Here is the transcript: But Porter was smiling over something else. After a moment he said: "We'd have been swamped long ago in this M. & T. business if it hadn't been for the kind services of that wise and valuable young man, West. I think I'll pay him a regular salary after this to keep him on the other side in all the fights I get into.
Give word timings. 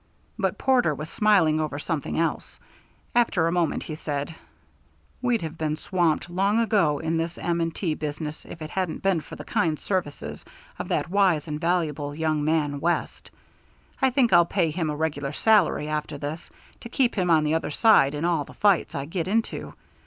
But 0.39 0.57
Porter 0.57 0.95
was 0.95 1.11
smiling 1.11 1.59
over 1.59 1.77
something 1.77 2.17
else. 2.17 2.59
After 3.13 3.45
a 3.45 3.51
moment 3.51 3.83
he 3.83 3.93
said: 3.93 4.33
"We'd 5.21 5.43
have 5.43 5.59
been 5.59 5.75
swamped 5.75 6.27
long 6.27 6.57
ago 6.57 6.97
in 6.97 7.17
this 7.17 7.37
M. 7.37 7.69
& 7.71 7.71
T. 7.71 7.93
business 7.93 8.43
if 8.45 8.63
it 8.63 8.71
hadn't 8.71 9.03
been 9.03 9.21
for 9.21 9.35
the 9.35 9.45
kind 9.45 9.79
services 9.79 10.43
of 10.79 10.87
that 10.87 11.11
wise 11.11 11.47
and 11.47 11.61
valuable 11.61 12.15
young 12.15 12.43
man, 12.43 12.79
West. 12.79 13.29
I 14.01 14.09
think 14.09 14.33
I'll 14.33 14.43
pay 14.43 14.71
him 14.71 14.89
a 14.89 14.95
regular 14.95 15.33
salary 15.33 15.87
after 15.87 16.17
this 16.17 16.49
to 16.79 16.89
keep 16.89 17.13
him 17.13 17.29
on 17.29 17.43
the 17.43 17.53
other 17.53 17.69
side 17.69 18.15
in 18.15 18.25
all 18.25 18.43
the 18.43 18.55
fights 18.55 18.95
I 18.95 19.05
get 19.05 19.27
into. 19.27 19.75